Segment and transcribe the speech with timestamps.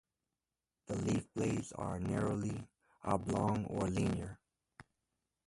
[0.87, 2.67] The leaf blades are narrowly
[3.03, 4.39] oblong or linear.